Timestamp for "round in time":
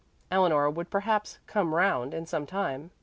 1.75-2.89